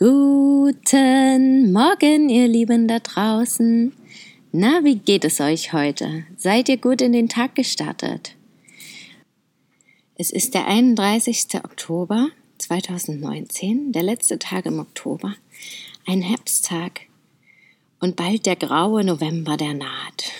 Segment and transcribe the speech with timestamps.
[0.00, 3.92] Guten Morgen, ihr Lieben da draußen.
[4.52, 6.24] Na, wie geht es euch heute?
[6.36, 8.36] Seid ihr gut in den Tag gestartet?
[10.14, 11.48] Es ist der 31.
[11.64, 15.34] Oktober 2019, der letzte Tag im Oktober,
[16.06, 17.00] ein Herbsttag
[17.98, 20.30] und bald der graue November, der naht.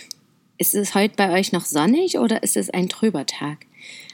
[0.57, 3.67] Ist es heute bei euch noch sonnig oder ist es ein trüber Tag?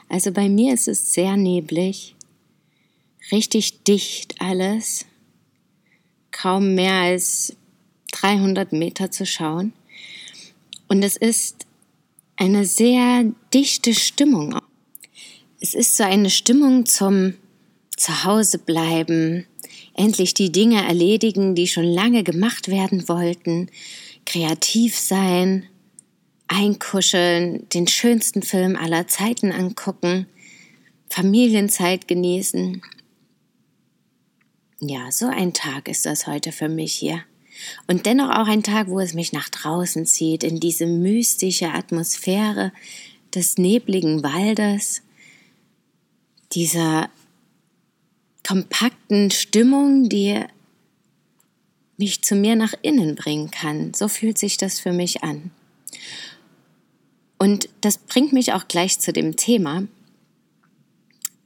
[0.09, 2.15] Also bei mir ist es sehr neblig,
[3.31, 5.05] richtig dicht alles
[6.35, 7.55] kaum mehr als
[8.11, 9.71] 300 Meter zu schauen.
[10.87, 11.65] Und es ist
[12.35, 14.59] eine sehr dichte Stimmung.
[15.61, 17.35] Es ist so eine Stimmung zum
[17.95, 19.45] Zuhause bleiben,
[19.93, 23.69] endlich die Dinge erledigen, die schon lange gemacht werden wollten,
[24.25, 25.67] kreativ sein,
[26.47, 30.27] einkuscheln, den schönsten Film aller Zeiten angucken,
[31.09, 32.81] Familienzeit genießen,
[34.79, 37.23] ja, so ein Tag ist das heute für mich hier.
[37.87, 42.73] Und dennoch auch ein Tag, wo es mich nach draußen zieht, in diese mystische Atmosphäre
[43.33, 45.01] des nebligen Waldes,
[46.51, 47.09] dieser
[48.45, 50.43] kompakten Stimmung, die
[51.97, 53.93] mich zu mir nach innen bringen kann.
[53.93, 55.51] So fühlt sich das für mich an.
[57.37, 59.87] Und das bringt mich auch gleich zu dem Thema,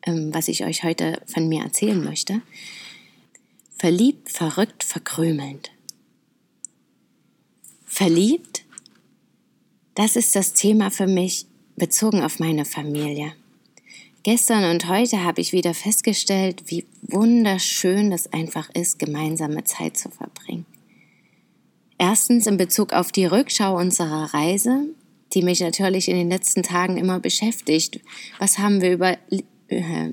[0.04, 2.42] ähm, was ich euch heute von mir erzählen möchte.
[3.80, 5.72] Verliebt, verrückt, verkrümelnd.
[7.86, 8.66] Verliebt?
[9.96, 11.46] Das ist das Thema für mich
[11.78, 13.32] bezogen auf meine Familie.
[14.24, 20.10] Gestern und heute habe ich wieder festgestellt, wie wunderschön es einfach ist, gemeinsame Zeit zu
[20.10, 20.66] verbringen.
[21.98, 24.88] Erstens in Bezug auf die Rückschau unserer Reise,
[25.32, 28.02] die mich natürlich in den letzten Tagen immer beschäftigt.
[28.40, 29.18] Was haben wir über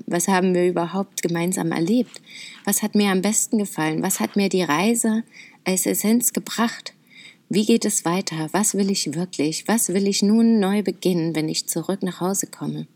[0.05, 2.21] was haben wir überhaupt gemeinsam erlebt?
[2.65, 4.03] Was hat mir am besten gefallen?
[4.03, 5.23] Was hat mir die Reise
[5.63, 6.93] als Essenz gebracht?
[7.49, 8.49] Wie geht es weiter?
[8.51, 9.67] Was will ich wirklich?
[9.67, 12.87] Was will ich nun neu beginnen, wenn ich zurück nach Hause komme?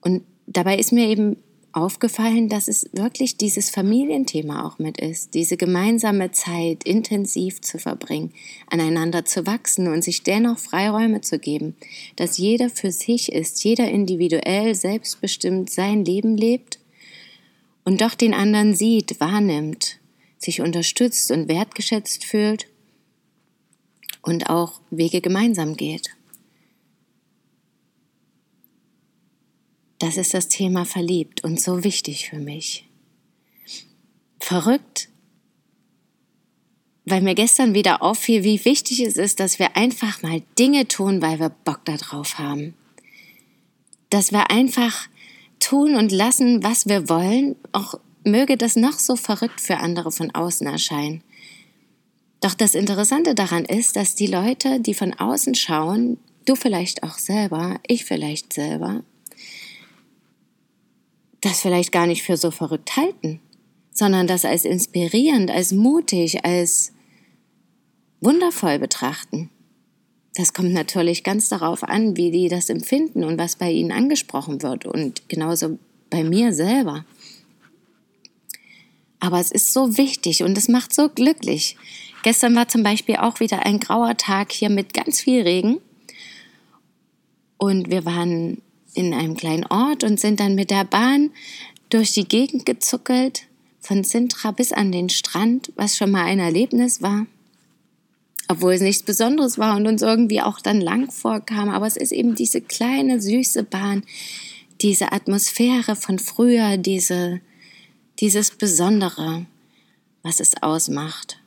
[0.00, 1.36] Und dabei ist mir eben
[1.76, 8.32] aufgefallen, dass es wirklich dieses Familienthema auch mit ist, diese gemeinsame Zeit intensiv zu verbringen,
[8.70, 11.76] aneinander zu wachsen und sich dennoch Freiräume zu geben,
[12.16, 16.78] dass jeder für sich ist, jeder individuell selbstbestimmt sein Leben lebt
[17.84, 19.98] und doch den anderen sieht, wahrnimmt,
[20.38, 22.68] sich unterstützt und wertgeschätzt fühlt
[24.22, 26.16] und auch Wege gemeinsam geht.
[29.98, 32.88] Das ist das Thema verliebt und so wichtig für mich.
[34.38, 35.08] Verrückt,
[37.06, 41.22] weil mir gestern wieder auffiel, wie wichtig es ist, dass wir einfach mal Dinge tun,
[41.22, 42.74] weil wir Bock darauf haben.
[44.10, 45.08] Dass wir einfach
[45.60, 50.34] tun und lassen, was wir wollen, auch möge das noch so verrückt für andere von
[50.34, 51.22] außen erscheinen.
[52.40, 57.18] Doch das Interessante daran ist, dass die Leute, die von außen schauen, du vielleicht auch
[57.18, 59.02] selber, ich vielleicht selber,
[61.46, 63.40] das vielleicht gar nicht für so verrückt halten,
[63.92, 66.92] sondern das als inspirierend, als mutig, als
[68.20, 69.50] wundervoll betrachten.
[70.34, 74.62] Das kommt natürlich ganz darauf an, wie die das empfinden und was bei ihnen angesprochen
[74.62, 75.78] wird und genauso
[76.10, 77.06] bei mir selber.
[79.18, 81.76] Aber es ist so wichtig und es macht so glücklich.
[82.22, 85.78] Gestern war zum Beispiel auch wieder ein grauer Tag hier mit ganz viel Regen.
[87.56, 88.60] Und wir waren
[88.96, 91.30] in einem kleinen Ort und sind dann mit der Bahn
[91.90, 93.42] durch die Gegend gezuckelt,
[93.80, 97.26] von Sintra bis an den Strand, was schon mal ein Erlebnis war.
[98.48, 102.12] Obwohl es nichts Besonderes war und uns irgendwie auch dann lang vorkam, aber es ist
[102.12, 104.02] eben diese kleine, süße Bahn,
[104.80, 107.40] diese Atmosphäre von früher, diese,
[108.18, 109.46] dieses Besondere,
[110.22, 111.38] was es ausmacht.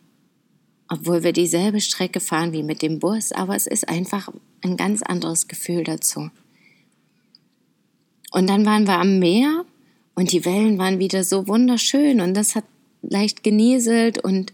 [0.87, 4.29] Obwohl wir dieselbe Strecke fahren wie mit dem Bus, aber es ist einfach
[4.63, 6.31] ein ganz anderes Gefühl dazu.
[8.31, 9.65] Und dann waren wir am Meer
[10.15, 12.65] und die Wellen waren wieder so wunderschön und das hat
[13.01, 14.53] leicht genieselt und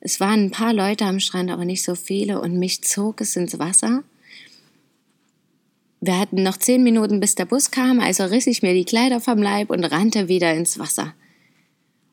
[0.00, 3.34] es waren ein paar Leute am Strand, aber nicht so viele und mich zog es
[3.36, 4.04] ins Wasser.
[6.00, 9.20] Wir hatten noch zehn Minuten, bis der Bus kam, also riss ich mir die Kleider
[9.20, 11.14] vom Leib und rannte wieder ins Wasser.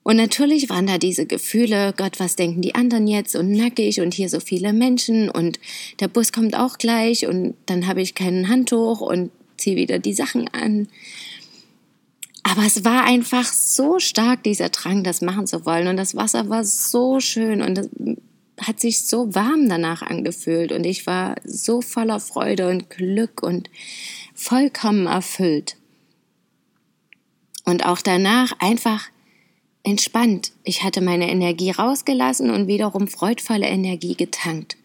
[0.01, 4.13] Und natürlich waren da diese Gefühle, Gott, was denken die anderen jetzt und nackig und
[4.13, 5.59] hier so viele Menschen und
[5.99, 9.31] der Bus kommt auch gleich und dann habe ich kein Handtuch und
[9.63, 10.87] ziehe wieder die Sachen an.
[12.43, 15.87] Aber es war einfach so stark, dieser Drang, das machen zu wollen.
[15.87, 17.89] Und das Wasser war so schön und es
[18.59, 20.71] hat sich so warm danach angefühlt.
[20.71, 23.69] Und ich war so voller Freude und Glück und
[24.35, 25.77] vollkommen erfüllt.
[27.65, 29.09] Und auch danach einfach
[29.83, 30.51] entspannt.
[30.63, 34.77] Ich hatte meine Energie rausgelassen und wiederum freudvolle Energie getankt,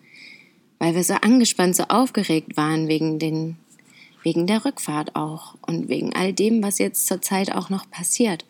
[0.78, 3.56] weil wir so angespannt, so aufgeregt waren wegen den
[4.28, 8.44] wegen der Rückfahrt auch und wegen all dem, was jetzt zurzeit auch noch passiert.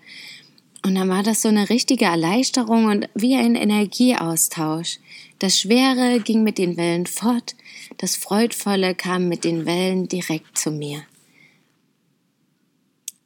[0.85, 4.99] Und dann war das so eine richtige Erleichterung und wie ein Energieaustausch.
[5.39, 7.55] Das Schwere ging mit den Wellen fort,
[7.99, 11.05] das Freudvolle kam mit den Wellen direkt zu mir.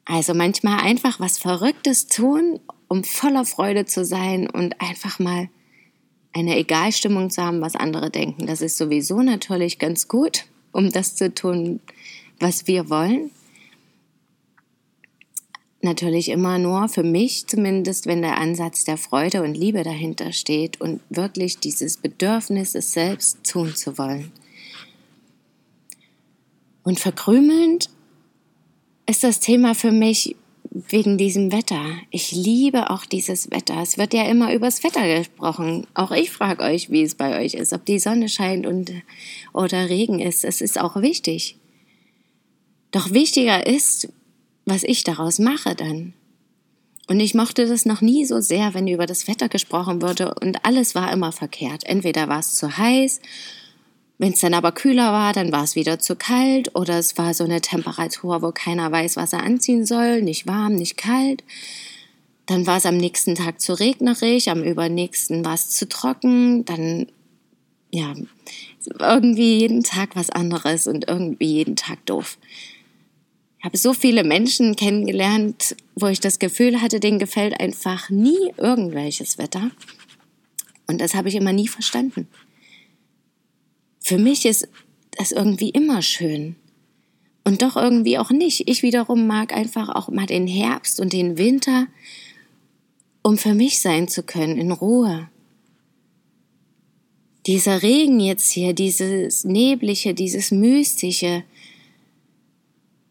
[0.05, 5.49] Also manchmal einfach was Verrücktes tun, um voller Freude zu sein und einfach mal
[6.33, 8.45] eine Egalstimmung zu haben, was andere denken.
[8.45, 11.79] Das ist sowieso natürlich ganz gut, um das zu tun,
[12.39, 13.31] was wir wollen.
[15.81, 20.79] Natürlich immer nur für mich zumindest, wenn der Ansatz der Freude und Liebe dahinter steht
[20.79, 24.31] und wirklich dieses Bedürfnis, es selbst tun zu wollen.
[26.83, 27.89] Und verkrümelnd
[29.05, 30.35] ist das Thema für mich
[30.73, 31.83] wegen diesem Wetter.
[32.09, 33.81] Ich liebe auch dieses Wetter.
[33.81, 35.85] Es wird ja immer übers Wetter gesprochen.
[35.93, 38.91] Auch ich frage euch, wie es bei euch ist, ob die Sonne scheint und
[39.53, 40.43] oder Regen ist.
[40.43, 41.57] Es ist auch wichtig.
[42.93, 44.07] Doch wichtiger ist,
[44.65, 46.13] was ich daraus mache dann.
[47.07, 50.63] Und ich mochte das noch nie so sehr, wenn über das Wetter gesprochen wurde und
[50.63, 51.85] alles war immer verkehrt.
[51.85, 53.19] Entweder war es zu heiß,
[54.19, 57.33] wenn es dann aber kühler war, dann war es wieder zu kalt oder es war
[57.33, 61.43] so eine Temperatur, wo keiner weiß, was er anziehen soll, nicht warm, nicht kalt.
[62.45, 67.07] Dann war es am nächsten Tag zu regnerig, am übernächsten war es zu trocken, dann
[67.89, 68.13] ja,
[68.99, 72.37] irgendwie jeden Tag was anderes und irgendwie jeden Tag doof
[73.63, 79.37] habe so viele Menschen kennengelernt, wo ich das Gefühl hatte, denen gefällt einfach nie irgendwelches
[79.37, 79.71] Wetter.
[80.85, 82.27] Und das habe ich immer nie verstanden.
[84.01, 84.67] Für mich ist
[85.17, 86.57] das irgendwie immer schön.
[87.45, 88.67] Und doch irgendwie auch nicht.
[88.67, 91.87] Ich wiederum mag einfach auch mal den Herbst und den Winter,
[93.21, 95.29] um für mich sein zu können, in Ruhe.
[97.45, 101.43] Dieser Regen jetzt hier, dieses Nebliche, dieses Mystische,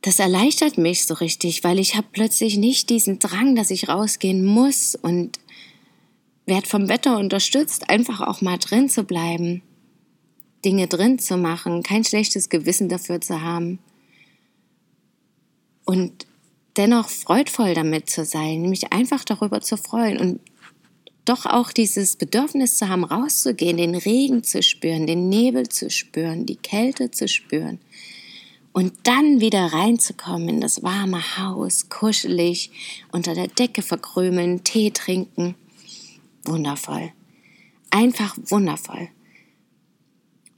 [0.02, 4.44] das erleichtert mich so richtig, weil ich habe plötzlich nicht diesen Drang, dass ich rausgehen
[4.44, 5.38] muss und
[6.44, 9.62] werde vom Wetter unterstützt, einfach auch mal drin zu bleiben,
[10.64, 13.78] Dinge drin zu machen, kein schlechtes Gewissen dafür zu haben
[15.84, 16.26] und
[16.76, 20.40] dennoch freudvoll damit zu sein, mich einfach darüber zu freuen und
[21.25, 26.44] doch auch dieses Bedürfnis zu haben, rauszugehen, den Regen zu spüren, den Nebel zu spüren,
[26.44, 27.78] die Kälte zu spüren
[28.72, 32.70] und dann wieder reinzukommen in das warme Haus, kuschelig,
[33.12, 35.54] unter der Decke verkrümeln, Tee trinken.
[36.44, 37.12] Wundervoll.
[37.90, 39.08] Einfach wundervoll.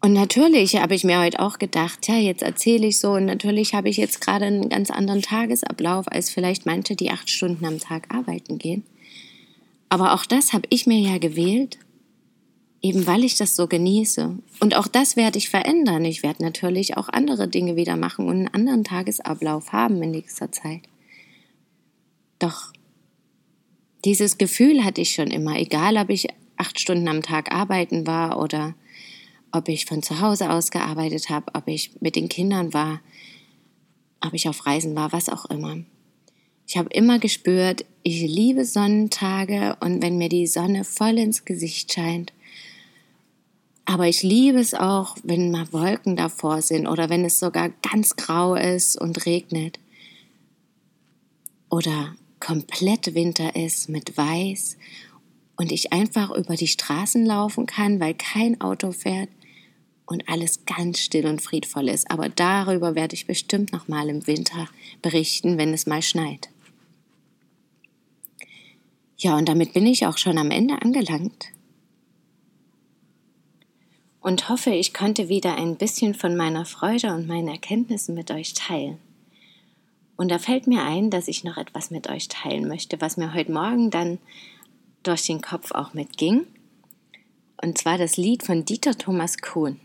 [0.00, 3.74] Und natürlich habe ich mir heute auch gedacht, ja, jetzt erzähle ich so und natürlich
[3.74, 7.78] habe ich jetzt gerade einen ganz anderen Tagesablauf als vielleicht manche, die acht Stunden am
[7.78, 8.84] Tag arbeiten gehen.
[9.88, 11.78] Aber auch das habe ich mir ja gewählt
[12.84, 14.36] eben weil ich das so genieße.
[14.60, 16.04] Und auch das werde ich verändern.
[16.04, 20.52] Ich werde natürlich auch andere Dinge wieder machen und einen anderen Tagesablauf haben in nächster
[20.52, 20.82] Zeit.
[22.38, 22.74] Doch
[24.04, 26.26] dieses Gefühl hatte ich schon immer, egal ob ich
[26.58, 28.74] acht Stunden am Tag arbeiten war oder
[29.50, 33.00] ob ich von zu Hause aus gearbeitet habe, ob ich mit den Kindern war,
[34.20, 35.78] ob ich auf Reisen war, was auch immer.
[36.66, 41.90] Ich habe immer gespürt, ich liebe Sonnentage und wenn mir die Sonne voll ins Gesicht
[41.90, 42.33] scheint
[43.86, 48.16] aber ich liebe es auch, wenn mal Wolken davor sind oder wenn es sogar ganz
[48.16, 49.78] grau ist und regnet.
[51.68, 54.78] Oder komplett Winter ist mit Weiß
[55.56, 59.28] und ich einfach über die Straßen laufen kann, weil kein Auto fährt
[60.06, 62.10] und alles ganz still und friedvoll ist.
[62.10, 64.68] Aber darüber werde ich bestimmt noch mal im Winter
[65.02, 66.48] berichten, wenn es mal schneit.
[69.18, 71.53] Ja, und damit bin ich auch schon am Ende angelangt
[74.24, 78.54] und hoffe, ich konnte wieder ein bisschen von meiner Freude und meinen Erkenntnissen mit euch
[78.54, 78.96] teilen.
[80.16, 83.34] Und da fällt mir ein, dass ich noch etwas mit euch teilen möchte, was mir
[83.34, 84.18] heute Morgen dann
[85.02, 86.46] durch den Kopf auch mitging.
[87.60, 89.78] Und zwar das Lied von Dieter Thomas Kuhn.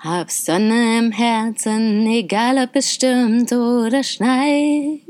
[0.00, 5.02] Hab Sonne im Herzen, egal ob es stürmt oder schneit.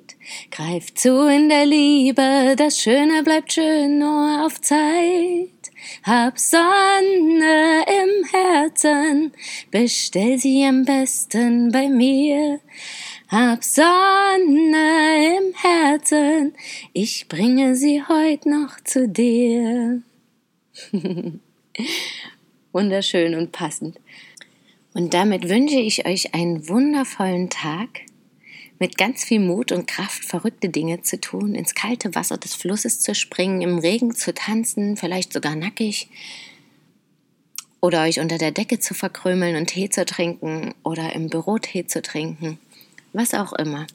[0.50, 5.55] Greif zu in der Liebe, das Schöne bleibt schön nur auf Zeit.
[6.02, 9.32] Hab Sonne im Herzen,
[9.70, 12.60] bestell sie am besten bei mir.
[13.28, 16.54] Hab Sonne im Herzen,
[16.92, 20.02] ich bringe sie heut noch zu dir.
[22.72, 23.98] Wunderschön und passend.
[24.94, 28.05] Und damit wünsche ich euch einen wundervollen Tag
[28.78, 33.00] mit ganz viel Mut und Kraft verrückte Dinge zu tun, ins kalte Wasser des Flusses
[33.00, 36.08] zu springen, im Regen zu tanzen, vielleicht sogar nackig,
[37.80, 41.86] oder euch unter der Decke zu verkrümeln und Tee zu trinken oder im Büro Tee
[41.86, 42.58] zu trinken,
[43.12, 43.86] was auch immer.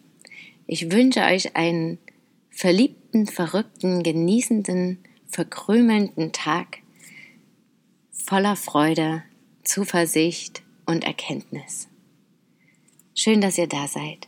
[0.68, 1.98] Ich wünsche euch einen
[2.50, 6.78] verliebten, verrückten, genießenden, verkrümelnden Tag
[8.12, 9.24] voller Freude,
[9.64, 11.88] Zuversicht, und Erkenntnis.
[13.16, 14.28] Schön, dass ihr da seid.